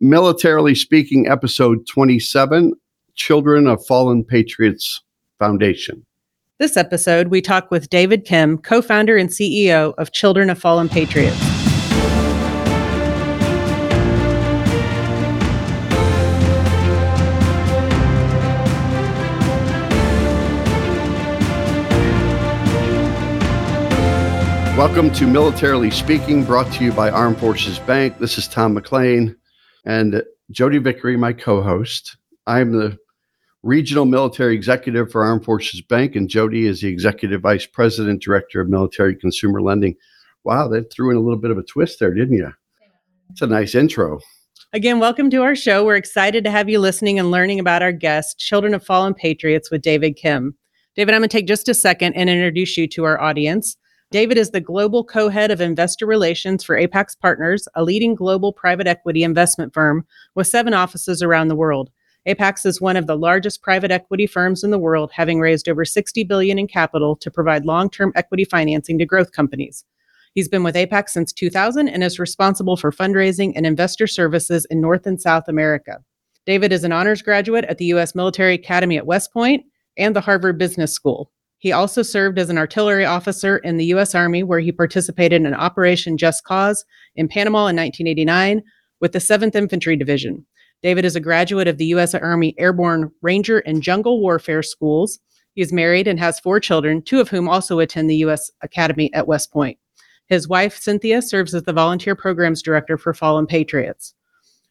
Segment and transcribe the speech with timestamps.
[0.00, 2.74] Militarily Speaking, episode 27
[3.14, 5.00] Children of Fallen Patriots
[5.38, 6.04] Foundation.
[6.58, 10.90] This episode, we talk with David Kim, co founder and CEO of Children of Fallen
[10.90, 11.40] Patriots.
[24.76, 28.18] Welcome to Militarily Speaking, brought to you by Armed Forces Bank.
[28.18, 29.34] This is Tom McLean
[29.86, 32.16] and Jodi Vickery, my co host.
[32.46, 32.98] I'm the
[33.62, 38.60] regional military executive for Armed Forces Bank, and Jodi is the executive vice president, director
[38.60, 39.96] of military consumer lending.
[40.44, 42.52] Wow, that threw in a little bit of a twist there, didn't you?
[43.30, 44.20] It's a nice intro.
[44.72, 45.84] Again, welcome to our show.
[45.84, 49.70] We're excited to have you listening and learning about our guest, Children of Fallen Patriots
[49.70, 50.54] with David Kim.
[50.96, 53.76] David, I'm going to take just a second and introduce you to our audience.
[54.12, 58.52] David is the global co head of investor relations for Apax Partners, a leading global
[58.52, 60.06] private equity investment firm
[60.36, 61.90] with seven offices around the world.
[62.26, 65.84] Apax is one of the largest private equity firms in the world, having raised over
[65.84, 69.84] 60 billion in capital to provide long-term equity financing to growth companies.
[70.34, 74.80] He's been with Apax since 2000 and is responsible for fundraising and investor services in
[74.80, 75.98] North and South America.
[76.44, 78.14] David is an honors graduate at the U.S.
[78.14, 79.64] Military Academy at West Point
[79.96, 81.32] and the Harvard Business School.
[81.58, 84.14] He also served as an artillery officer in the U.S.
[84.14, 88.62] Army, where he participated in Operation Just Cause in Panama in 1989
[89.00, 90.44] with the 7th Infantry Division.
[90.82, 92.14] David is a graduate of the U.S.
[92.14, 95.18] Army Airborne Ranger and Jungle Warfare Schools.
[95.54, 98.50] He is married and has four children, two of whom also attend the U.S.
[98.62, 99.78] Academy at West Point.
[100.28, 104.14] His wife, Cynthia, serves as the volunteer programs director for Fallen Patriots.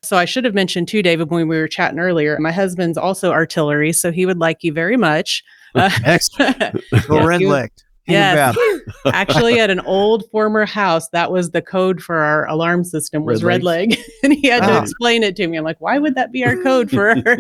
[0.04, 3.32] So I should have mentioned too, David, when we were chatting earlier, my husband's also
[3.32, 5.44] artillery, so he would like you very much.
[5.76, 6.82] Uh, Excellent.
[7.08, 7.72] Go red leg.
[8.08, 8.56] Yes.
[9.06, 13.44] Actually, at an old former house, that was the code for our alarm system was
[13.44, 13.98] red, red leg.
[14.24, 15.58] and he had to explain it to me.
[15.58, 17.38] I'm like, why would that be our code for our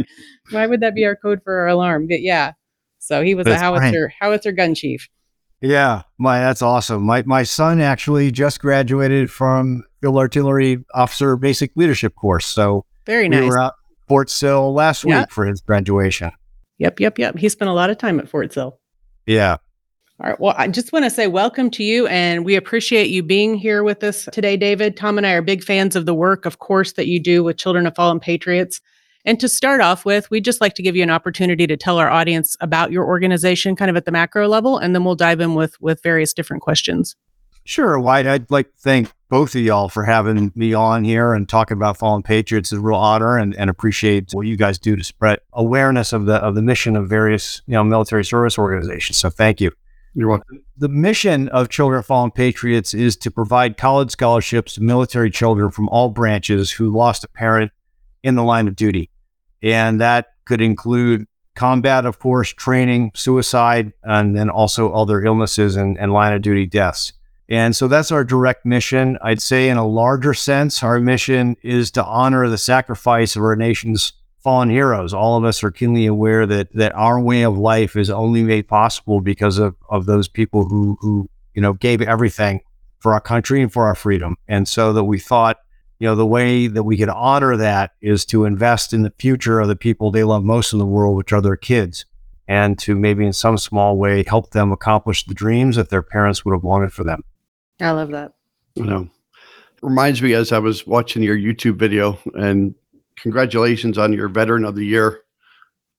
[0.51, 2.07] why would that be our code for our alarm?
[2.07, 2.53] But yeah.
[2.99, 4.17] So he was that's a howitzer, fine.
[4.19, 5.07] howitzer gun chief.
[5.61, 7.03] Yeah, my that's awesome.
[7.03, 12.45] My my son actually just graduated from field artillery officer basic leadership course.
[12.45, 13.41] So very nice.
[13.41, 13.73] We were out
[14.07, 16.31] Fort Sill last week for his graduation.
[16.77, 17.37] Yep, yep, yep.
[17.37, 18.79] He spent a lot of time at Fort Sill.
[19.25, 19.57] Yeah.
[20.19, 20.39] All right.
[20.39, 23.83] Well, I just want to say welcome to you, and we appreciate you being here
[23.83, 24.95] with us today, David.
[24.95, 27.57] Tom and I are big fans of the work, of course, that you do with
[27.57, 28.79] Children of Fallen Patriots.
[29.25, 31.97] And to start off with, we'd just like to give you an opportunity to tell
[31.97, 35.41] our audience about your organization, kind of at the macro level, and then we'll dive
[35.41, 37.15] in with with various different questions.
[37.65, 38.27] Sure, White.
[38.27, 41.97] I'd like to thank both of y'all for having me on here and talking about
[41.97, 42.71] Fallen Patriots.
[42.71, 46.25] is a real honor and, and appreciate what you guys do to spread awareness of
[46.25, 49.17] the of the mission of various you know military service organizations.
[49.17, 49.71] So thank you.
[50.13, 50.61] You're welcome.
[50.77, 55.71] The mission of Children of Fallen Patriots is to provide college scholarships to military children
[55.71, 57.71] from all branches who lost a parent
[58.23, 59.09] in the line of duty.
[59.61, 61.25] And that could include
[61.55, 66.65] combat, of course, training, suicide, and then also other illnesses and, and line of duty
[66.65, 67.11] deaths.
[67.47, 69.17] And so that's our direct mission.
[69.21, 73.55] I'd say, in a larger sense, our mission is to honor the sacrifice of our
[73.55, 74.13] nation's
[74.43, 75.13] fallen heroes.
[75.13, 78.67] All of us are keenly aware that that our way of life is only made
[78.67, 82.61] possible because of, of those people who who you know gave everything
[82.99, 84.35] for our country and for our freedom.
[84.47, 85.59] And so that we thought,
[85.99, 89.59] you know, the way that we could honor that is to invest in the future
[89.59, 92.05] of the people they love most in the world, which are their kids,
[92.47, 96.43] and to maybe in some small way help them accomplish the dreams that their parents
[96.43, 97.23] would have wanted for them.
[97.79, 98.33] I love that.
[98.75, 99.09] You know,
[99.81, 102.75] reminds me as I was watching your YouTube video, and
[103.17, 105.21] congratulations on your Veteran of the Year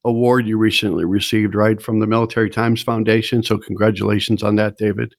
[0.05, 3.43] award you recently received, right, from the Military Times Foundation.
[3.43, 5.15] So, congratulations on that, David.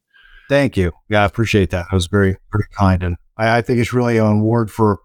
[0.50, 0.94] Thank you.
[1.10, 1.88] Yeah, I appreciate that.
[1.90, 3.04] That was very, very kind.
[3.04, 5.00] And I, I think it's really an award for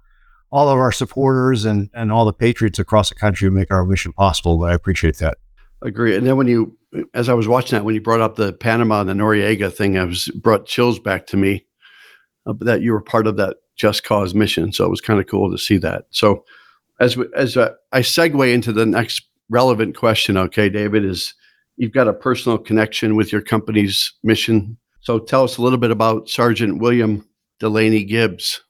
[0.50, 3.84] all of our supporters and, and all the patriots across the country who make our
[3.84, 4.58] mission possible.
[4.58, 5.38] But I appreciate that.
[5.82, 6.16] Agree.
[6.16, 6.76] And then when you
[7.15, 9.98] as I was watching that, when you brought up the Panama and the Noriega thing,
[9.98, 11.66] I was brought chills back to me
[12.47, 14.72] uh, that you were part of that Just Cause mission.
[14.72, 16.04] So it was kind of cool to see that.
[16.10, 16.44] So
[17.00, 21.34] as as uh, I segue into the next relevant question, okay, David, is
[21.76, 24.76] you've got a personal connection with your company's mission.
[25.00, 27.26] So tell us a little bit about Sergeant William
[27.58, 28.62] Delaney Gibbs.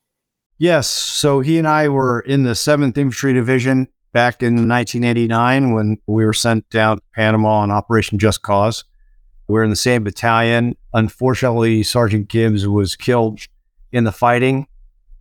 [0.57, 0.89] Yes.
[0.89, 6.23] So he and I were in the 7th Infantry Division back in 1989 when we
[6.23, 8.85] were sent down to Panama on Operation Just Cause.
[9.47, 10.77] We are in the same battalion.
[10.93, 13.41] Unfortunately, Sergeant Gibbs was killed
[13.91, 14.67] in the fighting,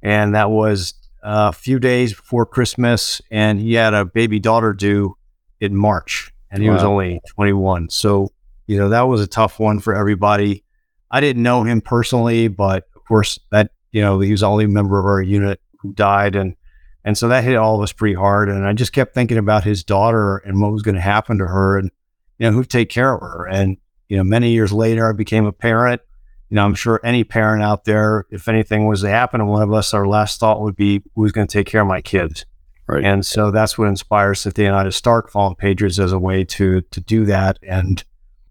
[0.02, 0.94] and that was
[1.24, 3.20] uh, a few days before Christmas.
[3.30, 5.16] And he had a baby daughter due
[5.60, 6.74] in March, and he wow.
[6.74, 7.88] was only 21.
[7.88, 8.30] So,
[8.66, 10.62] you know, that was a tough one for everybody.
[11.10, 14.66] I didn't know him personally, but of course, that, you know, he was the only
[14.66, 16.36] member of our unit who died.
[16.36, 16.56] And
[17.04, 18.48] And so that hit all of us pretty hard.
[18.48, 21.46] And I just kept thinking about his daughter and what was going to happen to
[21.46, 21.90] her and,
[22.38, 23.46] you know, who'd take care of her.
[23.48, 23.76] And,
[24.08, 26.00] you know, many years later, I became a parent.
[26.48, 29.62] You know, I'm sure any parent out there, if anything was to happen to one
[29.62, 32.44] of us, our last thought would be, who's going to take care of my kids?
[32.86, 33.04] Right.
[33.04, 36.44] And so that's what inspires Cynthia and I to start Fallen Patriots as a way
[36.44, 38.04] to to do that and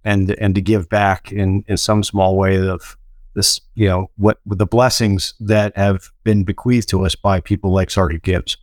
[0.04, 2.98] and and to give back in in some small way of
[3.36, 7.72] this, you know, what with the blessings that have been bequeathed to us by people
[7.72, 8.58] like Sergeant Gibbs.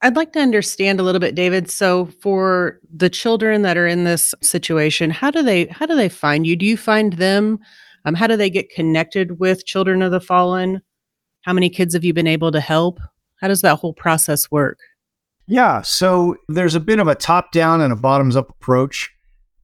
[0.00, 1.70] I'd like to understand a little bit, David.
[1.70, 6.08] So for the children that are in this situation, how do they how do they
[6.08, 6.54] find you?
[6.56, 7.58] Do you find them?
[8.04, 10.80] Um, how do they get connected with Children of the Fallen?
[11.42, 13.00] How many kids have you been able to help?
[13.40, 14.78] How does that whole process work?
[15.46, 19.10] Yeah, so there's a bit of a top down and a bottoms up approach.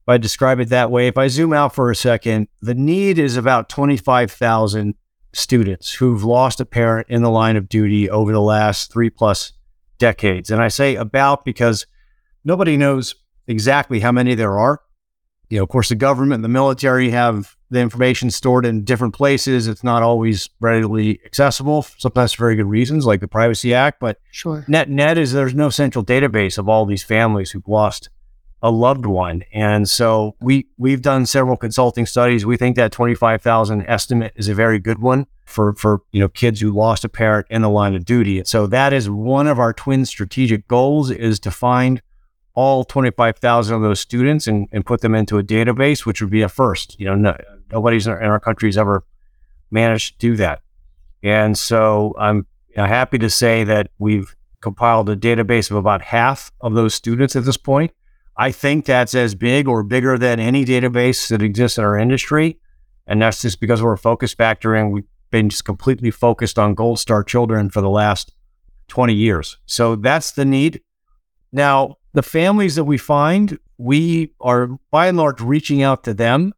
[0.05, 3.17] If I describe it that way, if I zoom out for a second, the need
[3.17, 4.93] is about 25,000
[5.33, 9.53] students who've lost a parent in the line of duty over the last three plus
[9.97, 10.51] decades.
[10.51, 11.87] And I say about because
[12.43, 13.15] nobody knows
[13.47, 14.79] exactly how many there are.
[15.49, 19.15] You know, of course, the government and the military have the information stored in different
[19.15, 19.67] places.
[19.67, 23.99] It's not always readily accessible, sometimes for very good reasons, like the Privacy Act.
[23.99, 24.63] But Sure.
[24.67, 28.09] net net is there's no central database of all these families who've lost
[28.61, 29.43] a loved one.
[29.53, 32.45] And so we we've done several consulting studies.
[32.45, 36.61] We think that 25,000 estimate is a very good one for for you know kids
[36.61, 38.43] who lost a parent in the line of duty.
[38.45, 42.01] So that is one of our twin strategic goals is to find
[42.55, 46.41] all 25,000 of those students and, and put them into a database, which would be
[46.41, 46.97] a first.
[46.99, 47.37] You know, no,
[47.69, 49.03] nobody's in our, in our country has ever
[49.71, 50.61] managed to do that.
[51.21, 56.73] And so I'm happy to say that we've compiled a database of about half of
[56.73, 57.91] those students at this point.
[58.37, 62.59] I think that's as big or bigger than any database that exists in our industry.
[63.07, 66.75] And that's just because we're a focus factor and we've been just completely focused on
[66.75, 68.33] Gold Star children for the last
[68.87, 69.57] 20 years.
[69.65, 70.81] So that's the need.
[71.51, 76.53] Now, the families that we find, we are by and large reaching out to them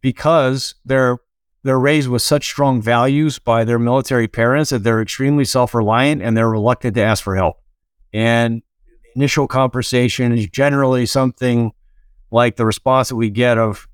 [0.00, 1.18] because they're
[1.64, 6.36] they're raised with such strong values by their military parents that they're extremely self-reliant and
[6.36, 7.62] they're reluctant to ask for help.
[8.12, 8.62] And
[9.14, 11.72] initial conversation is generally something
[12.30, 13.88] like the response that we get of,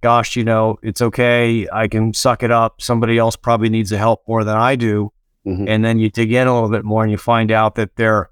[0.00, 1.68] gosh, you know, it's okay.
[1.72, 2.80] I can suck it up.
[2.80, 5.12] Somebody else probably needs the help more than I do.
[5.46, 5.68] Mhm.
[5.68, 8.30] And then you dig in a little bit more and you find out that they're,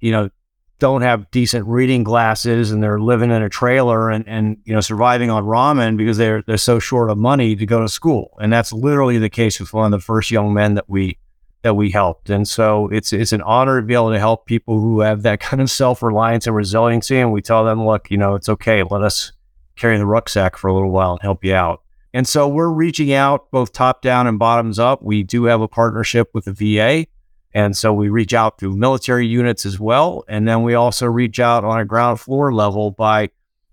[0.00, 0.30] you know,
[0.78, 4.80] don't have decent reading glasses and they're living in a trailer and, and you know
[4.80, 8.30] surviving on ramen because they're they're so short of money to go to school.
[8.40, 11.18] And that's literally the case with one of the first young men that we
[11.62, 12.30] that we helped.
[12.30, 15.40] And so it's it's an honor to be able to help people who have that
[15.40, 17.18] kind of self reliance and resiliency.
[17.18, 18.82] And we tell them, look, you know, it's okay.
[18.82, 19.32] Let us
[19.76, 21.82] carry the rucksack for a little while and help you out.
[22.12, 25.02] And so we're reaching out both top down and bottoms up.
[25.02, 27.06] We do have a partnership with the VA.
[27.52, 30.24] And so we reach out through military units as well.
[30.28, 33.30] And then we also reach out on a ground floor level by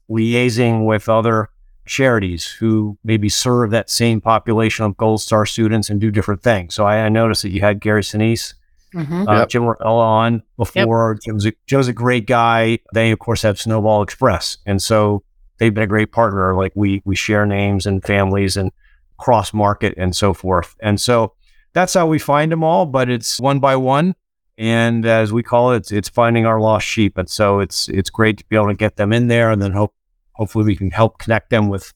[0.10, 1.50] liaising with other
[1.88, 6.76] charities who maybe serve that same population of Gold Star students and do different things.
[6.76, 8.54] So I, I noticed that you had Gary Sinise,
[8.94, 9.28] Mhm.
[9.28, 9.50] uh, Yep.
[9.50, 11.18] Jim Morella on before.
[11.24, 12.80] Jim's a, Joe's a great guy.
[12.94, 15.24] They of course have Snowball Express, and so
[15.60, 16.56] they've been a great partner.
[16.56, 18.72] Like we we share names and families and
[19.20, 20.76] cross market and so forth.
[20.80, 21.34] And so
[21.74, 22.86] that's how we find them all.
[22.86, 24.16] But it's one by one,
[24.58, 27.18] and as we call it, it's, it's finding our lost sheep.
[27.18, 29.74] And so it's it's great to be able to get them in there, and then
[29.74, 29.94] hope
[30.38, 31.94] hopefully we can help connect them with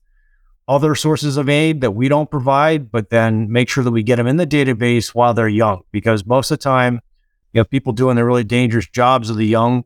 [0.67, 4.15] other sources of aid that we don't provide, but then make sure that we get
[4.17, 5.81] them in the database while they're young.
[5.91, 7.01] Because most of the time,
[7.53, 9.83] you know, people doing the really dangerous jobs of the young,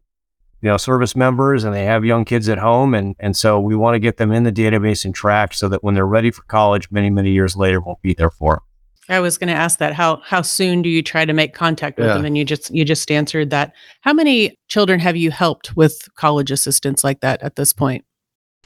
[0.62, 2.94] you know, service members and they have young kids at home.
[2.94, 5.84] And, and so we want to get them in the database and tracked so that
[5.84, 8.64] when they're ready for college many, many years later, we'll be there for them.
[9.08, 9.94] I was going to ask that.
[9.94, 12.16] How how soon do you try to make contact with Yeah.
[12.16, 12.26] them?
[12.26, 13.74] And you just you just answered that.
[14.02, 18.05] How many children have you helped with college assistance like that at this point?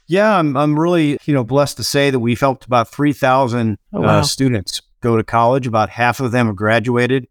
[0.09, 4.01] Yeah, I'm, I'm really, you know, blessed to say that we've helped about 3,000 Oh,
[4.01, 4.07] wow.
[4.19, 5.67] uh, students go to college.
[5.67, 7.27] About half of them have graduated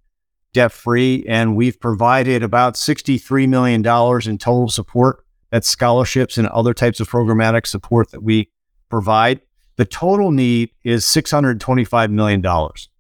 [0.54, 5.24] debt free, and we've provided about $63 million in total support.
[5.50, 8.50] That's scholarships and other types of programmatic support that we
[8.88, 9.40] provide.
[9.76, 12.42] The total need is $625 million.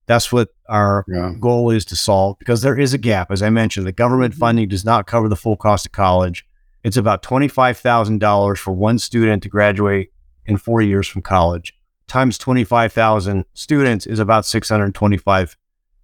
[0.06, 1.34] That's what our Yeah.
[1.38, 3.30] goal is to solve because there is a gap.
[3.30, 6.46] As I mentioned, the government funding does not cover the full cost of college.
[6.84, 10.12] It's about $25,000 for one student to graduate
[10.46, 11.74] in four years from college.
[12.06, 15.56] Times 25,000 students is about $625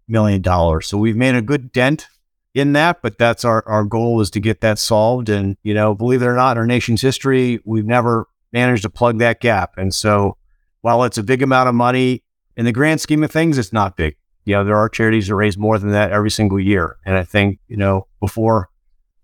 [0.07, 0.83] million.
[0.83, 2.09] So we've made a good dent
[2.53, 5.29] in that, but that's our, our goal is to get that solved.
[5.29, 8.91] And, you know, believe it or not, in our nation's history, we've never managed to
[8.91, 9.77] plug that gap.
[9.77, 10.37] And so
[10.83, 12.23] while it's a big amount of money,
[12.57, 14.17] in the grand scheme of things, it's not big.
[14.45, 16.99] You know, there are charities that raise more than that every single year.
[17.05, 18.69] And I think, you know, before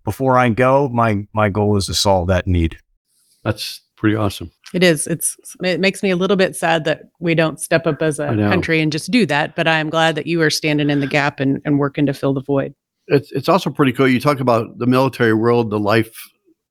[0.03, 2.77] before I go, my my goal is to solve that need.
[3.43, 4.51] That's pretty awesome.
[4.73, 5.07] It is.
[5.07, 8.27] It's it makes me a little bit sad that we don't step up as a
[8.27, 9.55] country and just do that.
[9.55, 12.13] But I am glad that you are standing in the gap and, and working to
[12.13, 12.73] fill the void.
[13.07, 14.07] It's it's also pretty cool.
[14.07, 16.15] You talk about the military world, the life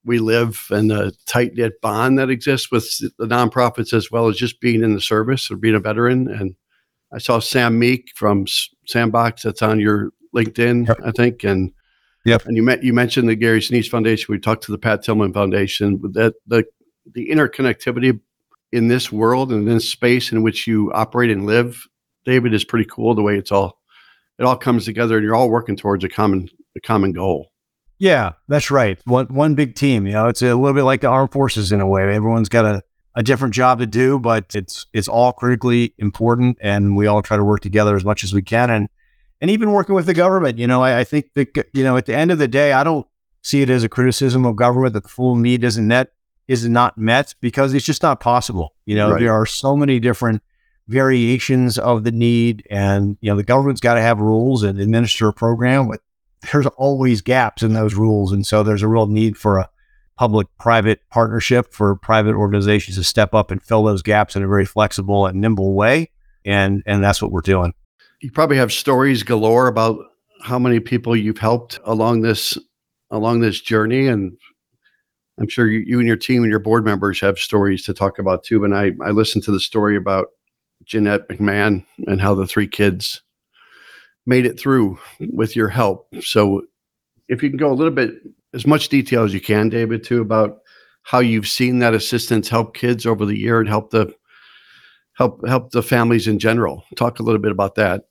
[0.04, 4.36] we live, and the tight knit bond that exists with the nonprofits as well as
[4.36, 6.28] just being in the service or being a veteran.
[6.28, 6.54] And
[7.12, 8.46] I saw Sam Meek from
[8.88, 10.98] Sandboxx that's on your LinkedIn, Yep.
[11.04, 11.72] I think, and
[12.24, 12.46] Yep.
[12.46, 14.26] And you met you mentioned the Gary Sinise Foundation.
[14.28, 16.00] We talked to the Pat Tillman Foundation.
[16.12, 16.64] That the
[17.12, 18.20] the interconnectivity
[18.72, 21.86] in this world and in this space in which you operate and live,
[22.24, 23.14] David, is pretty cool.
[23.14, 23.80] The way it's all
[24.38, 27.52] it all comes together, and you're all working towards a common a common goal.
[27.98, 28.98] Yeah, that's right.
[29.04, 30.06] One one big team.
[30.06, 32.02] You know, it's a little bit like the armed forces in a way.
[32.02, 32.82] Everyone's got a,
[33.14, 37.36] a different job to do, but it's it's all critically important, and we all try
[37.36, 38.70] to work together as much as we can.
[38.70, 38.88] And
[39.40, 42.06] and even working with the government, you know, I, I think that you know, at
[42.06, 43.06] the end of the day, I don't
[43.42, 46.12] see it as a criticism of government that the full need isn't met
[46.48, 48.74] is not met because it's just not possible.
[48.84, 49.20] You know, Right.
[49.20, 50.42] there are so many different
[50.88, 55.28] variations of the need, and you know, the government's got to have rules and administer
[55.28, 56.00] a program, but
[56.52, 58.32] there's always gaps in those rules.
[58.32, 59.70] And so there's a real need for a
[60.18, 64.48] public private partnership for private organizations to step up and fill those gaps in a
[64.48, 66.10] very flexible and nimble way.
[66.44, 67.74] And and that's what we're doing.
[68.20, 69.98] You probably have stories galore about
[70.42, 72.58] how many people you've helped along this
[73.10, 74.36] along this journey, and
[75.38, 78.18] I'm sure you, you and your team and your board members have stories to talk
[78.18, 78.64] about too.
[78.64, 80.28] And I I listened to the story about
[80.84, 83.22] Jeanette McMahon and how the three kids
[84.26, 84.98] made it through
[85.32, 86.06] with your help.
[86.20, 86.62] So
[87.28, 88.14] if you can go a little bit
[88.52, 90.58] as much detail as you can, David, too, about
[91.02, 94.14] how you've seen that assistance help kids over the year and help the
[95.20, 96.82] help help the families in general.
[96.96, 98.04] Talk a little bit about that.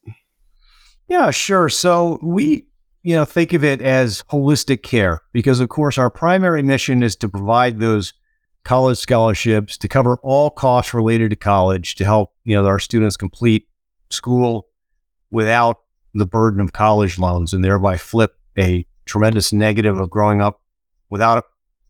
[1.08, 1.68] Yeah, sure.
[1.68, 2.68] So we,
[3.02, 7.16] you know, think of it as holistic care because, of course, our primary mission is
[7.18, 8.14] to provide those
[8.64, 13.18] college scholarships to cover all costs related to college to help, you know, our students
[13.18, 13.68] complete
[14.12, 14.68] school
[15.32, 15.78] without
[16.14, 20.62] the burden of college loans and thereby flip a tremendous negative of growing up
[21.10, 21.44] without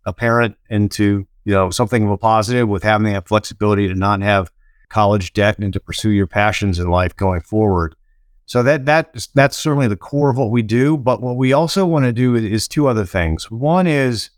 [0.05, 4.21] a parent into, you know, something of a positive with having that flexibility to not
[4.21, 4.49] have
[4.89, 7.95] college debt and to pursue your passions in life going forward.
[8.45, 10.97] So that that that's certainly the core of what we do.
[10.97, 13.51] But what we also want to do is, two other things.
[13.51, 14.31] One is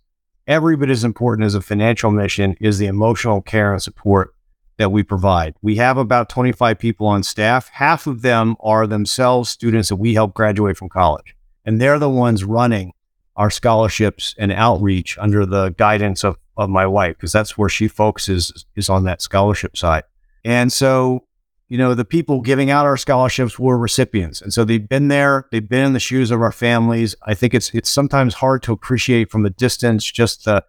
[0.47, 4.35] every bit as important as a financial mission is the emotional care and support
[4.77, 5.55] that we provide.
[5.61, 7.69] We have about 25 people on staff.
[7.69, 12.09] Half of them are themselves students that we help graduate from college, and they're the
[12.09, 12.93] ones running
[13.37, 17.87] our scholarships and outreach under the guidance of of my wife because that's where she
[17.87, 20.03] focuses is on that scholarship side.
[20.43, 21.25] And so
[21.71, 24.41] you know, the people giving out our scholarships were recipients.
[24.41, 27.15] And so they've been there, they've been in the shoes of our families.
[27.23, 30.65] I think it's it's sometimes hard to appreciate from a distance just the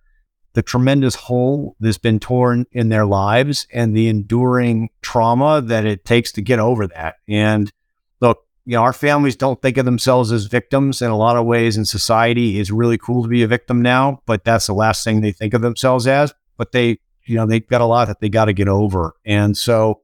[0.52, 6.04] the tremendous hole that's been torn in their lives and the enduring trauma that it
[6.04, 7.16] takes to get over that.
[7.28, 7.72] And
[8.20, 11.46] look, you know, our families don't think of themselves as victims in a lot of
[11.46, 12.60] ways in society.
[12.60, 15.52] It's really cool to be a victim now, but that's the last thing they think
[15.52, 16.32] of themselves as.
[16.56, 19.14] But they, you know, they've got a lot that they got to get over.
[19.24, 20.02] And so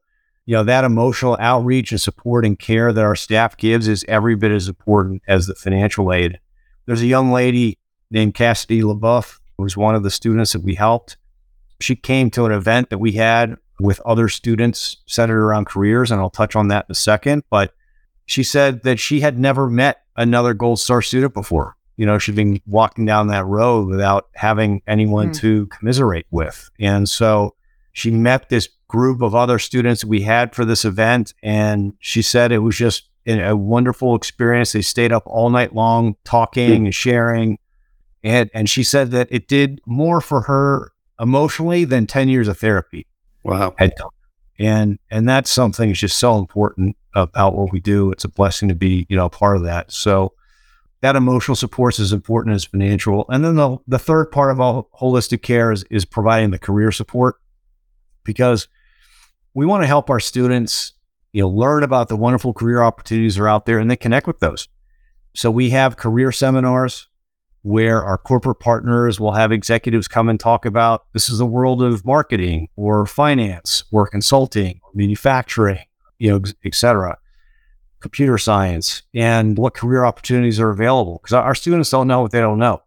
[0.49, 4.35] you know that emotional outreach and support and care that our staff gives is every
[4.35, 6.41] bit as important as the financial aid.
[6.87, 7.79] There's a young lady
[8.11, 11.19] named Cassidy LaBeouf who was one of the students that we helped.
[11.83, 16.19] She came to an event that we had with other students centered around careers, and
[16.19, 17.43] I'll touch on that in a second.
[17.51, 17.75] But
[18.25, 21.77] she said that she had never met another Gold Star student before.
[21.99, 25.33] You know, she'd been walking down that road without having anyone Hmm.
[25.33, 26.71] to commiserate with.
[26.81, 27.55] And so
[27.93, 32.52] she met this group of other students we had for this event, and she said
[32.52, 34.73] it was just a a wonderful experience.
[34.73, 37.59] They stayed up all night long talking and sharing,
[38.25, 42.59] and and she said that it did more for her emotionally than ten years of
[42.59, 43.07] therapy
[43.43, 43.75] Wow.
[43.76, 44.09] had done.
[44.59, 48.11] And and that's something that's just so important about what we do.
[48.12, 49.93] It's a blessing to be you know part of that.
[49.93, 50.33] So
[51.00, 53.25] that emotional support is as important as financial.
[53.28, 56.90] And then the the third part of all holistic care is is providing the career
[56.93, 57.37] support
[58.25, 58.69] because
[59.55, 60.93] we want to help our students
[61.33, 64.26] you know learn about the wonderful career opportunities that are out there and then connect
[64.26, 64.69] with those.
[65.35, 67.09] So we have career seminars
[67.62, 71.83] where our corporate partners will have executives come and talk about this is the world
[71.83, 75.85] of marketing or finance or consulting or manufacturing,
[76.19, 77.19] you know, et cetera,
[78.00, 81.21] computer science, and what career opportunities are available.
[81.23, 82.83] Because our students don't know what they don't know.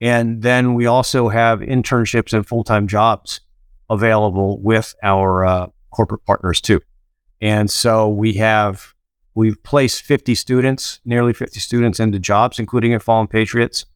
[0.00, 3.40] And then we also have internships and full time jobs
[3.88, 6.80] available with our uh, corporate partners too.
[7.40, 8.94] And so we have
[9.34, 13.86] we've placed 50 students, nearly 50 students into jobs, including at Fallen Patriots.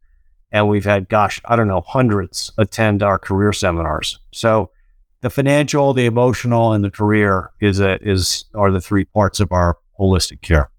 [0.50, 4.18] And we've had, gosh, I don't know, hundreds attend our career seminars.
[4.32, 4.70] So
[5.20, 9.52] the financial, the emotional, and the career is a, is are the three parts of
[9.52, 10.70] our holistic care.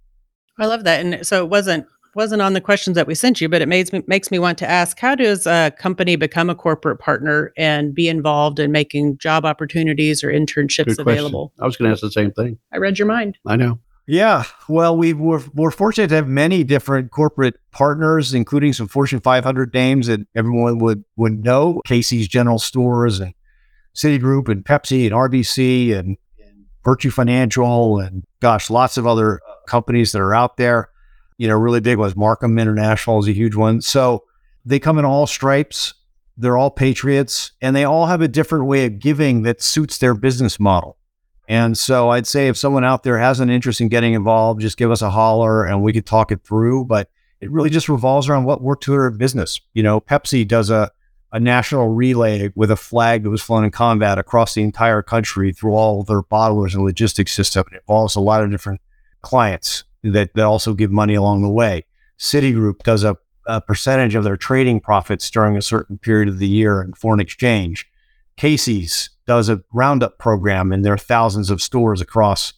[0.60, 1.06] I love that.
[1.06, 1.86] And so it wasn't
[2.16, 4.58] wasn't on the questions that we sent you, but it makes me makes me want
[4.60, 9.18] to ask: How does a company become a corporate partner and be involved in making
[9.18, 11.54] job opportunities or internships available?
[11.60, 12.58] I was going to ask the same thing.
[12.74, 13.38] I read your mind.
[13.46, 13.80] I know.
[14.08, 19.20] Yeah, well, we we're, we're fortunate to have many different corporate partners, including some Fortune
[19.20, 23.36] 500 names that everyone would would know: Casey's General Stores and
[23.96, 26.18] Citigroup and Pepsi and RBC and, and
[26.84, 30.90] Virtu Financial and gosh, lots of other companies that are out there.
[31.38, 32.16] You know, really big ones.
[32.16, 33.82] Markham International is a huge one.
[33.82, 34.26] So
[34.66, 35.94] they come in all stripes.
[36.38, 40.14] They're all patriots, and they all have a different way of giving that suits their
[40.14, 40.98] business model.
[41.50, 44.78] And so I'd say if someone out there has an interest in getting involved, just
[44.78, 46.86] give us a holler and we could talk it through.
[46.86, 47.10] But
[47.42, 49.60] it really just revolves around what worked to their business.
[49.74, 50.92] You know, Pepsi does a
[51.32, 55.54] a national relay with a flag that was flown in combat across the entire country
[55.54, 57.66] through all their bottlers and logistics system.
[57.72, 58.82] It involves a lot of different
[59.22, 61.86] clients that, that also give money along the way.
[62.18, 66.48] Citigroup does a, a percentage of their trading profits during a certain period of the
[66.48, 67.88] year in foreign exchange.
[68.36, 72.54] Casey's does a roundup program in their thousands of stores across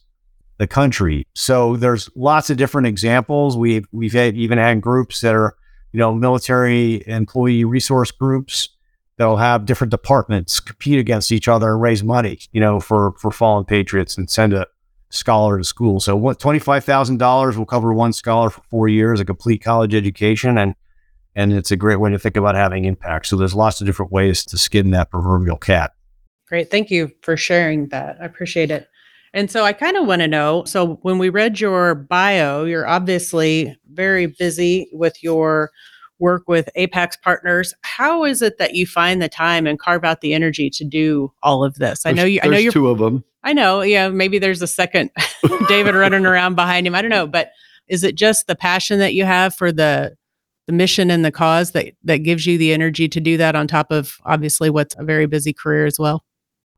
[0.58, 1.26] the country.
[1.34, 3.56] So there's lots of different examples.
[3.56, 5.56] We've we've had, even had groups that are
[5.92, 8.70] you know, military employee resource groups
[9.16, 13.30] that'll have different departments compete against each other and raise money, you know, for for
[13.30, 14.66] fallen patriots and send a
[15.10, 16.00] scholar to school.
[16.00, 19.62] So what twenty five thousand dollars will cover one scholar for four years, a complete
[19.62, 20.74] college education, and
[21.34, 23.26] and it's a great way to think about having impact.
[23.26, 25.92] So there's lots of different ways to skin that proverbial cat.
[26.48, 26.70] Great.
[26.70, 28.18] Thank you for sharing that.
[28.20, 28.88] I appreciate it.
[29.34, 32.86] And so I kind of want to know so when we read your bio, you're
[32.86, 35.70] obviously very busy with your
[36.18, 37.74] work with Apax partners.
[37.82, 41.32] How is it that you find the time and carve out the energy to do
[41.42, 42.06] all of this?
[42.06, 43.24] I know you I know you're two of them.
[43.42, 45.10] I know, yeah, maybe there's a second
[45.68, 46.94] David running around behind him.
[46.94, 47.50] I don't know, but
[47.88, 50.16] is it just the passion that you have for the
[50.68, 53.66] the mission and the cause that that gives you the energy to do that on
[53.66, 56.24] top of obviously what's a very busy career as well?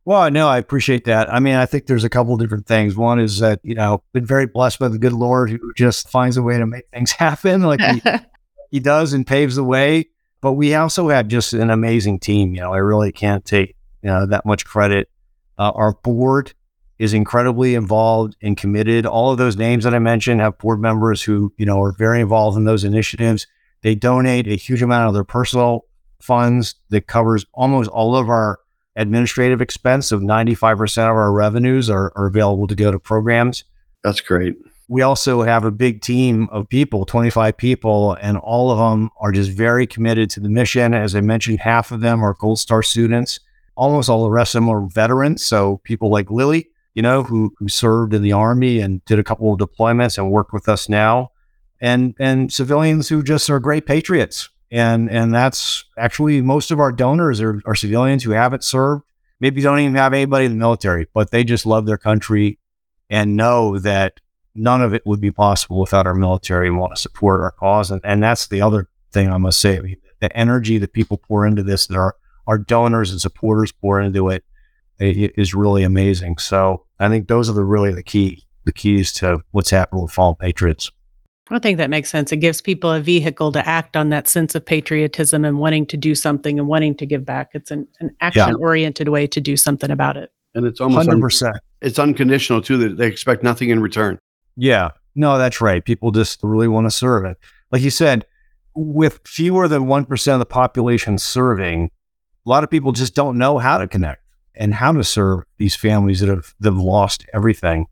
[0.07, 1.33] Well, no, I appreciate that.
[1.33, 2.95] I mean, I think there's a couple different things.
[2.95, 6.37] One is that, you know, been very blessed by the good Lord who just finds
[6.37, 8.03] a way to make things happen like he,
[8.71, 10.09] he does and paves the way.
[10.43, 12.55] But we also have just an amazing team.
[12.55, 15.09] You know, I really can't take you know, that much credit.
[15.59, 16.53] Uh, our board
[16.99, 19.07] is incredibly involved and committed.
[19.07, 22.21] All of those names that I mentioned have board members who, you know, are very
[22.21, 23.47] involved in those initiatives.
[23.81, 25.87] They donate a huge amount of their personal
[26.21, 28.59] funds that covers almost all of our
[28.97, 33.65] administrative expense of 95% of our revenues are, are available to go to programs.
[34.03, 34.57] That's great.
[34.89, 39.33] We also have a big team of people, 25 people, and all of them are
[39.33, 40.93] just very committed to the mission.
[40.93, 43.41] As I mentioned, half of them are Gold Star students.
[43.77, 45.45] Almost all the rest of them are veterans.
[45.45, 49.25] So people like Lily, you know, who, who served in the army and did a
[49.25, 51.31] couple of deployments and work with us now.
[51.81, 56.91] And, and civilians who just are great patriots and and that's actually most of our
[56.91, 59.05] donors are, are civilians who haven't served,
[59.39, 62.59] maybe don't even have anybody in the military, but they just love their country
[63.09, 64.19] and know that
[64.53, 67.93] none of it would be possible without our military and want to support our cause.
[67.93, 69.79] And, and that's the other thing I must say.
[69.79, 72.17] I mean, the energy that people pour into this, that our,
[72.49, 74.45] our donors and supporters pour into it,
[74.99, 76.39] it is really amazing.
[76.39, 80.13] So I think those are the really the key, the keys to what's happening with
[80.13, 80.91] Fallen Patriots.
[81.49, 82.33] I don't think that makes sense.
[82.33, 85.97] It gives people a vehicle to act on that sense of patriotism and wanting to
[85.97, 87.51] do something and wanting to give back.
[87.53, 90.33] It's an, an action oriented way to do something about it.
[90.55, 92.79] And it's almost Hundred un- it's unconditional too.
[92.79, 94.19] That they expect nothing in return.
[94.57, 94.91] Yeah.
[95.15, 95.85] No, that's right.
[95.85, 97.37] People just really want to serve it.
[97.71, 98.25] Like you said,
[98.75, 101.91] with fewer than 1% of the population serving,
[102.47, 104.23] a lot of people just don't know how to connect
[104.55, 107.87] and how to serve these families that have, that have lost everything.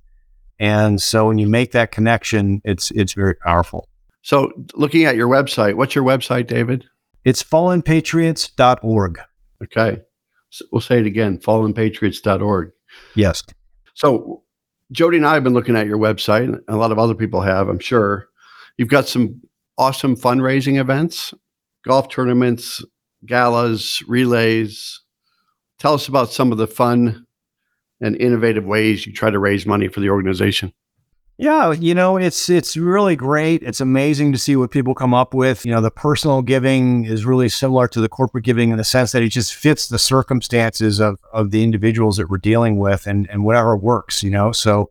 [0.59, 3.89] And so when you make that connection, it's it's very powerful.
[4.23, 6.85] So, looking at your website, what's your website, David?
[7.25, 9.21] It's fallenpatriots.org.
[9.65, 10.01] Okay,
[10.51, 12.71] so we'll say it again: fallenpatriots.org.
[13.17, 13.43] Yes.
[13.95, 14.43] So,
[14.93, 17.41] Jodi and I have been looking at your website, and a lot of other people
[17.41, 18.29] have, I'm sure.
[18.77, 19.41] You've got some
[19.77, 21.35] awesome fundraising events,
[21.85, 22.85] golf tournaments,
[23.27, 25.01] galas, relays.
[25.79, 27.27] Tell us about some of the fun
[28.03, 30.73] and innovative ways you try to raise money for the organization.
[31.39, 33.63] Yeah, you know, it's it's really great.
[33.63, 35.65] It's amazing to see what people come up with.
[35.65, 39.13] You know, the personal giving is really similar to the corporate giving in the sense
[39.13, 43.29] that it just fits the circumstances of of the individuals that we're dealing with and
[43.31, 44.53] and whatever works, you know.
[44.53, 44.91] So,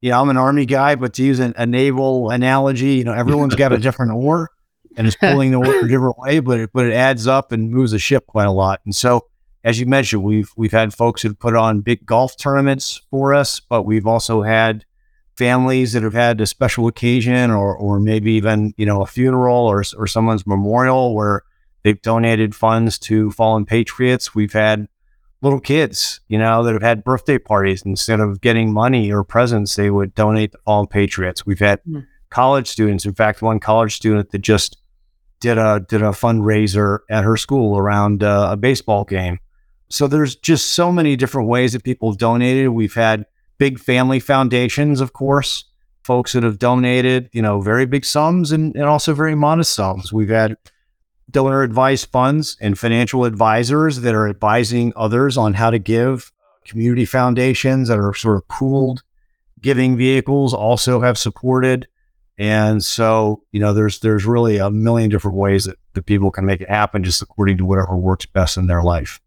[0.00, 3.54] yeah, I'm an army guy, but to use an, a naval analogy, you know, everyone's
[3.54, 4.50] got a different oar.
[4.96, 7.70] and it's pulling the oar a different way, but it, but it adds up and
[7.70, 8.80] moves the ship quite a lot.
[8.84, 9.26] And so,
[9.66, 13.60] as you mentioned, we've we've had folks who've put on big golf tournaments for us,
[13.60, 14.84] but we've also had
[15.36, 19.66] families that have had a special occasion or or maybe even you know a funeral
[19.66, 21.42] or or someone's memorial where
[21.82, 24.34] they've donated funds to fallen patriots.
[24.34, 24.86] We've had
[25.42, 29.76] little kids, you know, that have had birthday parties instead of getting money or presents,
[29.76, 31.44] they would donate to fallen patriots.
[31.44, 32.06] We've had Mm.
[32.30, 33.04] college students.
[33.04, 34.78] In fact, one college student that just
[35.40, 39.38] did a did a fundraiser at her school around uh, a baseball game.
[39.88, 42.70] So there's just so many different ways that people donated.
[42.70, 43.26] We've had
[43.58, 45.64] big family foundations, of course,
[46.02, 50.12] folks that have donated, you know, very big sums and, and also very modest sums.
[50.12, 50.56] We've had
[51.30, 56.32] donor advice funds and financial advisors that are advising others on how to give.
[56.64, 59.02] Community foundations that are sort of pooled
[59.60, 61.88] giving vehicles also have supported.
[62.38, 66.44] And so, you know, there's there's really a million different ways that, that people can
[66.44, 69.20] make it happen just according to whatever works best in their life.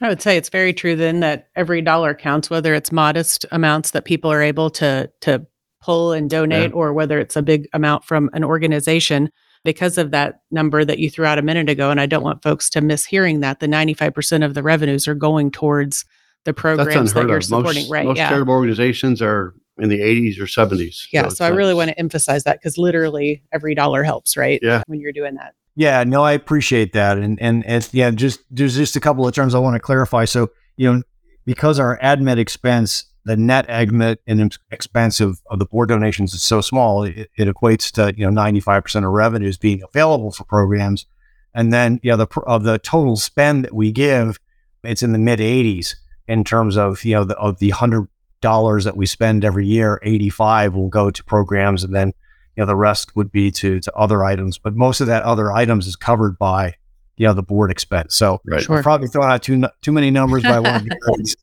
[0.00, 3.92] I would say it's very true then that every dollar counts, whether it's modest amounts
[3.92, 5.46] that people are able to to
[5.80, 9.30] pull and donate, or whether it's a big amount from an organization.
[9.64, 12.40] Because of that number that you threw out a minute ago, and I don't want
[12.40, 16.04] folks to miss hearing that the 95% of the revenues are going towards
[16.44, 17.44] the programs that you're of.
[17.44, 17.82] supporting.
[17.82, 18.06] Most, right.
[18.06, 18.28] most yeah.
[18.28, 21.08] charitable organizations are in the 80s or 70s.
[21.12, 21.26] Yeah.
[21.26, 24.58] it's So I really want to emphasize that because literally every dollar helps, right?
[24.62, 24.82] Yeah.
[24.86, 25.54] When you're doing that.
[25.76, 29.54] Yeah, no, I appreciate that, and and yeah, just there's just a couple of terms
[29.54, 30.24] I want to clarify.
[30.24, 31.02] So you know,
[31.44, 36.42] because our admit expense, the net admit and expense of, of the board donations is
[36.42, 40.44] so small, it, it equates to you know 95 percent of revenues being available for
[40.44, 41.04] programs,
[41.54, 44.40] and then yeah, the of the total spend that we give,
[44.82, 45.94] it's in the mid 80s
[46.26, 48.08] in terms of you know the, of the hundred
[48.40, 52.14] dollars that we spend every year, 85 will go to programs, and then
[52.56, 55.52] you know the rest would be to to other items but most of that other
[55.52, 56.74] items is covered by
[57.16, 58.62] you know the board expense so Right.
[58.62, 58.82] Sure.
[58.82, 60.90] Probably throwing out too too many numbers by i want to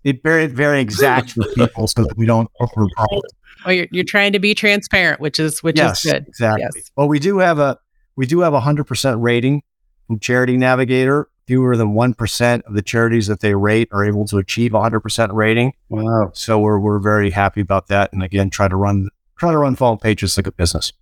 [0.04, 3.08] be very, very very exact for people so that we don't overpromise.
[3.10, 3.22] Well,
[3.68, 6.28] oh, you're, you're trying to be transparent, which is which yes is good.
[6.28, 6.92] exactly Yes.
[6.98, 7.78] well we do have a
[8.16, 9.64] we do have a 100% rating
[10.08, 14.38] from charity navigator fewer than 1% of the charities that they rate are able to
[14.38, 16.32] achieve a 100% rating Wow.
[16.34, 19.76] so we're, we're very happy about that and again try to run try to run
[19.76, 20.94] fallen pages like a business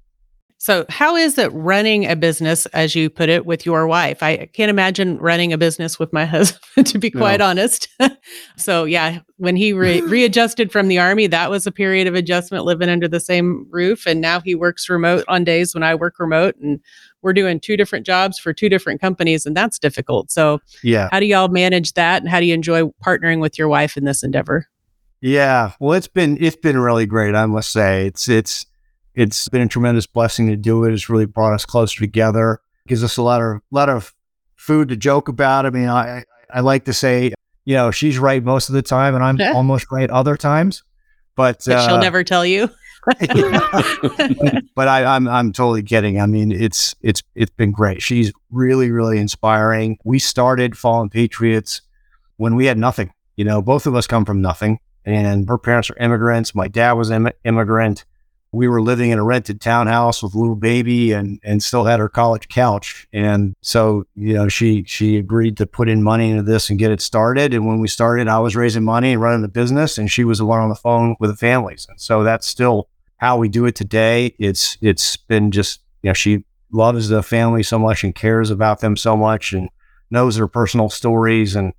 [0.63, 4.21] So, how is it running a business, as you put it, with your wife?
[4.21, 7.47] I can't imagine running a business with my husband, to be quite No.
[7.47, 7.87] honest.
[8.57, 12.63] so, yeah, when he re- readjusted from the army, that was a period of adjustment
[12.63, 14.05] living under the same roof.
[14.05, 16.79] And now he works remote on days when I work remote, and
[17.23, 20.29] we're doing two different jobs for two different companies, and that's difficult.
[20.29, 22.21] So, yeah how do y'all manage that?
[22.21, 24.67] And how do you enjoy partnering with your wife in this endeavor?
[25.21, 27.33] Yeah, well, it's been it's been really great.
[27.33, 28.67] I must say, it's it's
[29.15, 30.93] it's been a tremendous blessing to do it.
[30.93, 32.59] It's really brought us closer together.
[32.87, 34.13] Gives us a lot of lot of
[34.55, 35.65] food to joke about.
[35.65, 37.33] I mean, I I like to say,
[37.65, 39.53] you know, she's right most of the time, and I'm Yeah.
[39.53, 40.83] almost right other times.
[41.35, 42.69] But, But she'll uh, never tell you.
[44.75, 46.19] but I, I'm I'm totally kidding.
[46.19, 48.01] I mean, it's it's it's been great.
[48.01, 49.97] She's really really inspiring.
[50.03, 51.81] We started Fallen Patriots
[52.37, 53.11] when we had nothing.
[53.37, 56.53] You know, both of us come from nothing, and her parents are immigrants.
[56.53, 58.05] My dad was an immigrant.
[58.53, 61.99] We were living in a rented townhouse with a little baby, and and still had
[61.99, 63.07] her college couch.
[63.13, 66.91] And so, you know, she she agreed to put in money into this and get
[66.91, 67.53] it started.
[67.53, 70.39] And when we started, I was raising money and running the business, and she was
[70.39, 71.87] the one on the phone with the families.
[71.89, 74.35] And so that's still how we do it today.
[74.37, 78.79] It's it's been just you know she loves the family so much and cares about
[78.79, 79.69] them so much and
[80.09, 81.73] knows their personal stories and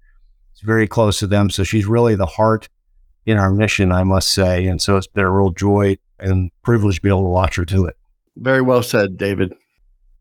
[0.55, 1.51] is very close to them.
[1.51, 2.69] So she's really the heart
[3.27, 4.67] in our mission, I must say.
[4.67, 7.65] And so it's been a real joy and privilege to be able to watch her
[7.65, 7.97] do it.
[8.37, 9.55] Very well said, David.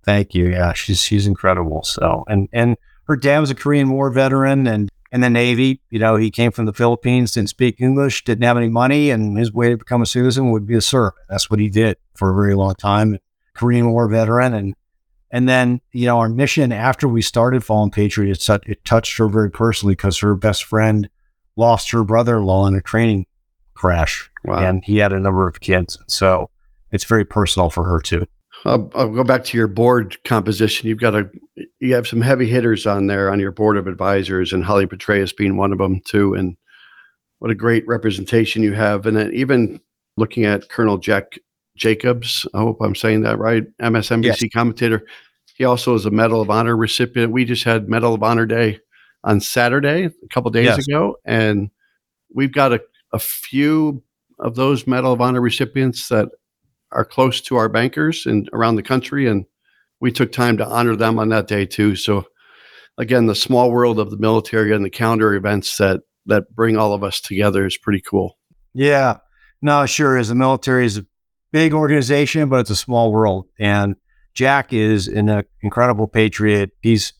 [0.03, 0.49] Thank you.
[0.49, 1.83] Yeah, she's she's incredible.
[1.83, 5.81] So and and her dad was a Korean War veteran and in the Navy.
[5.89, 9.37] You know, he came from the Philippines, didn't speak English, didn't have any money, and
[9.37, 11.13] his way to become a citizen would be to serve.
[11.29, 13.19] That's what he did for a very long time.
[13.53, 14.75] Korean War veteran, and
[15.29, 19.27] and then you know our mission after we started Fallen Patriots, it, it touched her
[19.27, 21.09] very personally because her best friend
[21.55, 23.25] lost her brother-in-law in a training
[23.81, 24.59] crash, Wow.
[24.59, 25.97] and he had a number of kids.
[26.07, 26.49] So
[26.91, 28.25] it's very personal for her too.
[28.63, 30.87] I'll, I'll go back to your board composition.
[30.87, 31.27] You've got a
[31.79, 35.35] you have some heavy hitters on there on your board of advisors, and Holly Petraeus
[35.35, 36.35] being one of them too.
[36.35, 36.55] And
[37.39, 39.07] what a great representation you have.
[39.07, 39.79] And then even
[40.15, 41.39] looking at Colonel Jack
[41.75, 45.01] Jacobs, I hope I'm saying that right, MSNBC commentator.
[45.55, 47.31] He also is a Medal of Honor recipient.
[47.33, 48.79] We just had Medal of Honor Day
[49.23, 50.87] on Saturday, a couple days Yes.
[50.87, 51.71] ago, and
[52.33, 52.81] we've got a,
[53.13, 54.03] a few
[54.39, 56.29] of those Medal of Honor recipients that
[56.91, 59.45] are close to our bankers and around the country and
[60.01, 61.95] we took time to honor them on that day too.
[61.95, 62.25] So
[62.97, 66.93] again, the small world of the military and the calendar events that that bring all
[66.93, 68.37] of us together is pretty cool.
[68.73, 69.17] Yeah.
[69.61, 70.29] No, sure is.
[70.29, 71.05] The military is a
[71.51, 73.47] big organization, but it's a small world.
[73.59, 73.95] And
[74.33, 76.71] Jack is an uh, incredible patriot.
[76.81, 77.13] He's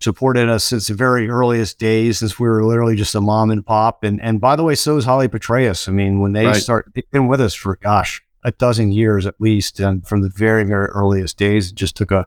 [0.00, 3.64] supported us since the very earliest days, since we were literally just a mom and
[3.66, 4.04] pop.
[4.04, 5.88] And and by the way, so is Holly Petraeus.
[5.88, 6.56] I mean, when they Right.
[6.62, 10.28] start, they've been with us for gosh, a dozen years at least, and from the
[10.30, 12.26] very very earliest days, just took a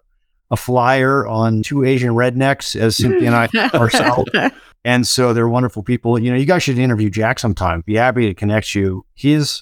[0.50, 4.30] a flyer on two Asian rednecks, as Cynthia and I ourselves.
[4.84, 6.18] And so they're wonderful people.
[6.18, 7.84] You know, you guys should interview Jack sometime.
[7.86, 9.06] Be happy to connect you.
[9.14, 9.62] His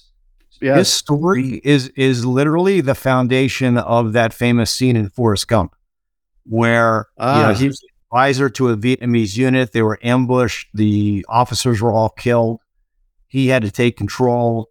[0.78, 5.76] his story is is literally the foundation of that famous scene in Forrest Gump,
[6.46, 7.48] where you Ah.
[7.50, 9.72] know he was advisor to a Vietnamese unit.
[9.72, 10.70] They were ambushed.
[10.74, 12.60] The officers were all killed.
[13.28, 14.70] He had to take control.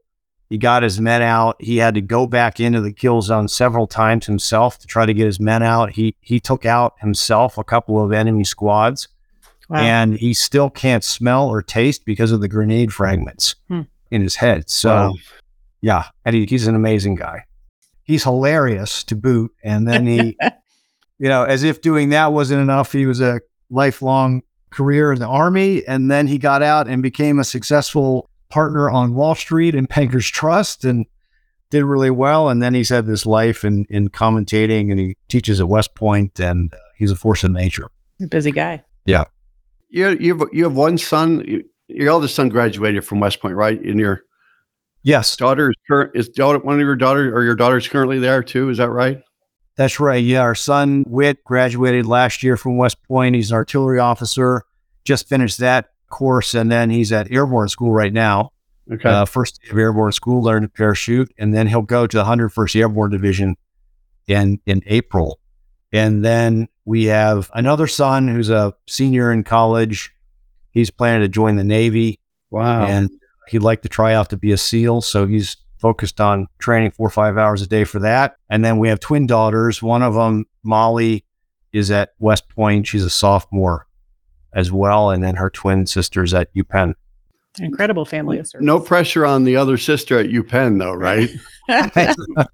[0.51, 1.57] He got his men out.
[1.61, 5.12] He had to go back into the kill zone several times himself to try to
[5.14, 5.90] get his men out.
[5.92, 9.09] He he took out himself a couple of enemy squads
[9.68, 9.81] Wow.
[9.81, 13.83] and he still can't smell or taste because of the grenade fragments Hmm.
[14.11, 14.70] in his head.
[14.70, 15.14] So, Wow.
[15.83, 17.44] yeah, and he, he's an amazing guy.
[18.03, 19.53] He's hilarious to boot.
[19.62, 20.38] And then he,
[21.18, 25.26] you know, as if doing that wasn't enough, he was a lifelong career in the
[25.26, 29.88] army, and then he got out and became a successful partner on Wall Street and
[29.88, 31.07] Bankers Trust, and
[31.70, 32.48] did really well.
[32.48, 36.38] And then he's had this life in in commentating, and he teaches at West Point,
[36.40, 37.90] and uh, he's a force of nature.
[38.28, 38.83] Busy guy.
[39.04, 39.24] Yeah.
[39.90, 41.44] You you have you have one son.
[41.46, 43.81] You, your eldest son graduated from West Point, right?
[43.81, 44.22] And your
[45.02, 48.42] Yes, daughter is current is daughter one of your daughters or your daughter's currently there
[48.42, 48.68] too.
[48.68, 49.22] Is that right?
[49.79, 50.23] That's right.
[50.23, 53.37] Yeah, our son Whit graduated last year from West Point.
[53.37, 54.64] He's an artillery officer.
[55.05, 58.51] Just finished that course, and then he's at airborne school right now.
[58.93, 59.09] Okay.
[59.09, 62.25] Uh, first day of airborne school, learning to parachute, and then he'll go to the
[62.25, 63.57] 101st Airborne Division
[64.27, 65.38] in in April.
[65.93, 70.12] And then we have another son who's a senior in college.
[70.73, 72.19] He's planning to join the Navy,
[72.51, 72.85] wow.
[72.85, 73.11] and
[73.47, 75.03] he'd like to try out to be a SEAL.
[75.03, 78.37] So he's focused on training four or five hours a day for that.
[78.51, 79.83] And then we have twin daughters.
[79.83, 81.25] One of them, Molly,
[81.73, 82.87] is at West Point.
[82.87, 83.87] She's a sophomore
[84.53, 85.11] as well.
[85.11, 86.95] And then her twin sister's at UPenn.
[87.61, 88.64] Incredible family of service.
[88.64, 91.29] no pressure on the other sister at UPenn, though, right?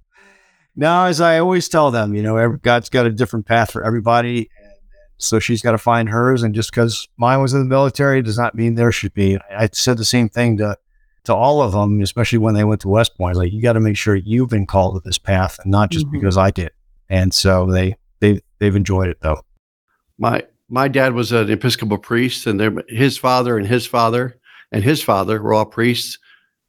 [0.77, 4.49] now, as I always tell them, you know, God's got a different path for everybody.
[5.19, 6.43] So she's got to find hers.
[6.43, 9.39] And just because mine was in the military does not mean there should be.
[9.51, 10.77] I said the same thing to
[11.25, 13.37] to all of them, especially when they went to West Point.
[13.37, 16.07] Like, you got to make sure you've been called to this path, and not just
[16.07, 16.13] Mhm.
[16.13, 16.71] because I did.
[17.09, 19.41] And so they they they've enjoyed it though.
[20.19, 24.37] my my dad was an Episcopal priest, and there, his father and his father
[24.73, 26.19] and his father were all priests.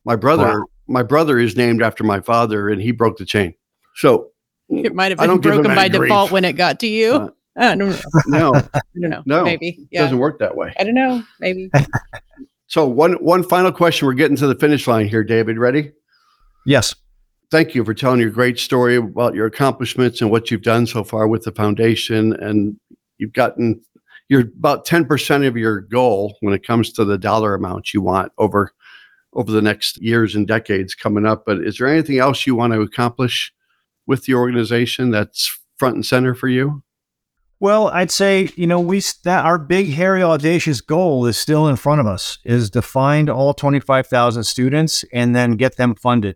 [0.04, 0.66] My brother, Wow.
[0.88, 3.54] my brother is named after my father, and he broke the chain.
[3.96, 4.32] So
[4.70, 6.10] It might have been don't give him broken by any grief.
[6.10, 7.12] default when it got to you.
[7.14, 7.96] Uh, I don't know.
[8.28, 9.24] no, I don't know.
[9.26, 9.88] No, Maybe.
[9.92, 10.74] it doesn't work that way.
[10.78, 11.24] I don't know.
[11.40, 11.72] Maybe.
[12.68, 14.08] So one one final question.
[14.08, 15.58] We're getting to the finish line here, David.
[15.58, 15.92] Ready?
[16.66, 16.96] Yes.
[17.52, 21.04] Thank you for telling your great story about your accomplishments and what you've done so
[21.04, 22.34] far with the foundation.
[22.34, 22.80] And
[23.18, 23.82] you've gotten
[24.30, 28.32] you're about 10% of your goal when it comes to the dollar amount you want
[28.38, 28.72] over
[29.34, 31.44] over the next years and decades coming up.
[31.46, 33.54] But is there anything else you want to accomplish
[34.08, 36.82] with the organization that's front and center for you?
[37.66, 41.78] Well, I'd say you know we that our big, hairy, audacious goal is still in
[41.78, 45.96] front of us: is to find all twenty five thousand students and then get them
[45.96, 46.36] funded,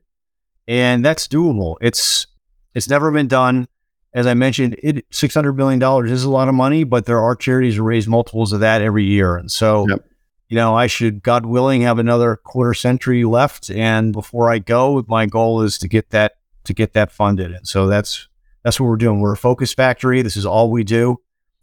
[0.68, 1.76] and that's doable.
[1.82, 2.26] It's
[2.74, 3.68] it's never been done.
[4.12, 7.20] As I mentioned, it six hundred million dollars is a lot of money, but there
[7.20, 9.88] are charities that raise multiples of that every year, and so.
[9.88, 10.06] Yep.
[10.52, 15.06] You know, I should, God willing, have another quarter century left, and before I go,
[15.08, 18.29] my goal is to get that to get that funded, and so that's
[18.70, 19.20] that's what we're doing.
[19.20, 20.22] We're a focus factory.
[20.22, 21.18] This is all we do,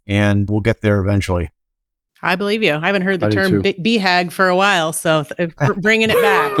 [0.05, 1.49] and we'll get there eventually.
[2.21, 2.73] I believe you.
[2.73, 3.61] I haven't heard the I term too.
[3.61, 6.57] b- BHAG for a while, so th- uh, bringing it back.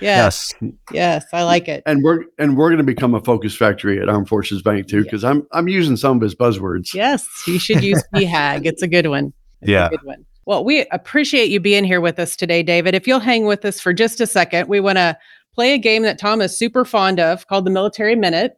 [0.00, 0.72] Yes, Yes.
[0.90, 1.84] yes, I like it.
[1.86, 4.96] and we're and we're going to become a focus factory at Armed Forces Bank too,
[4.98, 5.02] Yeah.
[5.04, 6.92] because I'm I'm using some of his buzzwords.
[6.92, 8.66] Yes, you should use BHAG.
[8.66, 9.32] It's a good one.
[9.60, 9.86] It's Yeah.
[9.86, 10.26] a good one.
[10.46, 12.94] Well, we appreciate you being here with us today, David.
[12.96, 15.16] If you'll hang with us for just a second, we want to
[15.54, 18.52] play a game that Tom is super fond of called the Military Minute.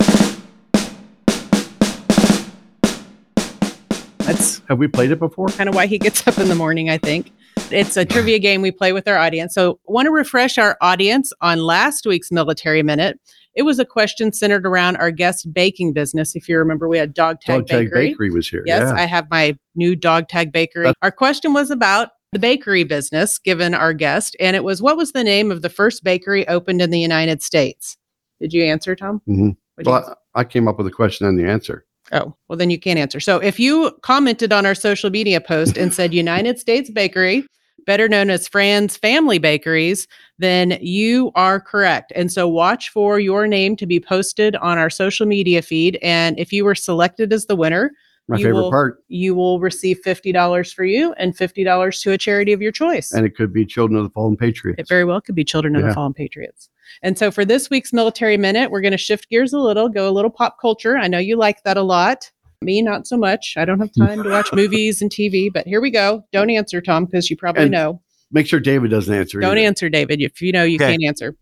[4.27, 5.47] That's Have we played it before?
[5.49, 7.31] kind of why he gets up in the morning, I think.
[7.71, 9.55] It's a trivia game we play with our audience.
[9.55, 13.21] So, want to refresh our audience on last week's Military Minute.
[13.55, 16.35] It was a question centered around our guest baking business.
[16.37, 18.09] If you remember, we had Dog Tag Dog Tag Bakery.
[18.11, 18.63] Bakery was here.
[18.67, 19.01] Yes, yeah.
[19.01, 20.85] I have my new dog tag bakery.
[20.85, 24.97] That's- our question was about the bakery business, given our guest, and it was what
[24.97, 27.97] was the name of the first bakery opened in the United States?
[28.41, 29.23] Did you answer, Tom?
[29.29, 29.57] Mhm.
[29.79, 29.85] You?
[29.85, 31.87] Well, I I came up with a question and the answer.
[32.13, 33.21] Oh, well, then you can't answer.
[33.21, 37.45] So if you commented on our social media post and said United States Bakery,
[37.87, 40.07] better known as Fran's Family Bakeries,
[40.39, 42.13] then you are correct.
[42.15, 45.99] And so watch for your name to be posted on our social media feed.
[46.03, 47.93] And if you were selected as the winner,
[48.29, 48.99] My You favorite will- part.
[49.09, 53.13] you will receive $50 for you and $50 to a charity of your choice.
[53.13, 54.81] And it could be Children of the Fallen Patriots.
[54.81, 55.89] It very well could be Children of Yeah.
[55.89, 56.69] the Fallen Patriots.
[57.03, 60.09] And so for this week's Military Minute, we're going to shift gears a little, go
[60.09, 60.97] a little pop culture.
[60.97, 62.31] I know you like that a lot.
[62.63, 63.55] Me, not so much.
[63.57, 66.25] I don't have time to watch movies and TV, but here we go.
[66.33, 68.01] Don't answer, Tom, because you probably And know.
[68.33, 69.39] Make sure David doesn't answer.
[69.39, 69.67] Don't either.
[69.69, 70.21] answer, David.
[70.21, 70.91] If you know you Okay.
[70.91, 71.37] can't answer.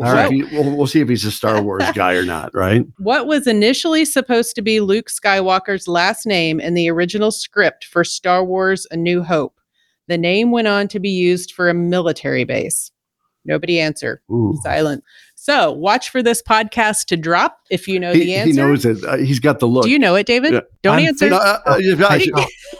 [0.00, 2.54] We'll, see if he- we'll, we'll see if he's a Star Wars guy or not,
[2.54, 2.84] right?
[2.98, 8.02] What was initially supposed to be Luke Skywalker's last name in the original script for
[8.04, 9.58] Star Wars A New Hope?
[10.08, 12.90] The name went on to be used for a military base.
[13.44, 14.20] Nobody answer.
[14.30, 14.58] Ooh.
[14.62, 15.02] Silent.
[15.34, 18.50] So watch for this podcast to drop if you know He, the answer.
[18.50, 19.02] he knows it.
[19.02, 19.84] Uh, he's got the look.
[19.84, 20.52] Do you know it, David?
[20.52, 20.60] Yeah.
[20.82, 21.30] Don't I'm answer.
[21.30, 22.28] No, uh, uh, you I guys-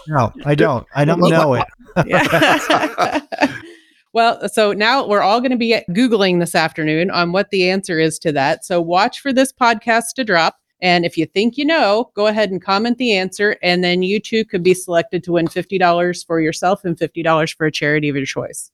[0.06, 0.87] No, I don't.
[0.94, 1.64] I don't know it.
[4.12, 8.01] Well, so now we're all going to be Googling this afternoon on what the answer
[8.01, 8.64] is to that.
[8.64, 10.57] So watch for this podcast to drop.
[10.83, 13.57] And if you think you know, go ahead and comment the answer.
[13.62, 17.66] And then you too could be selected to win $50 for yourself and $50 for
[17.66, 18.70] a charity of your choice.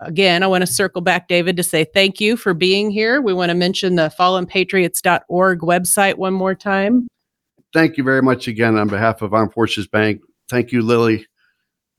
[0.00, 3.20] Again, I want to circle back, David, to say thank you for being here.
[3.20, 7.08] We want to mention the fallenpatriots.org website one more time.
[7.74, 10.20] thank you very much again on behalf of Armed Forces Bank.
[10.48, 11.26] Thank you, Lily,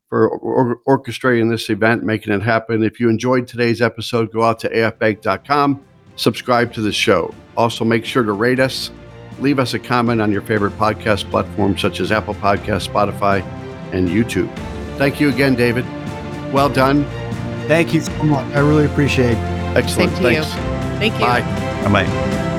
[0.09, 2.83] for or- orchestrating this event, making it happen.
[2.83, 5.83] If you enjoyed today's episode, go out to afbank.com,
[6.15, 7.33] subscribe to the show.
[7.55, 8.91] Also, make sure to rate us,
[9.39, 13.43] leave us a comment on your favorite podcast platform such as Apple Podcasts, Spotify,
[13.93, 14.53] and YouTube.
[14.97, 15.85] Thank you again, David.
[16.51, 17.05] Well done.
[17.67, 18.45] Thank you so much.
[18.55, 19.37] I really appreciate it.
[19.77, 20.11] Excellent.
[20.13, 20.41] Same to you.
[20.43, 20.99] Thanks.
[20.99, 21.19] Thank you.
[21.19, 21.41] Bye.
[22.03, 22.58] Bye.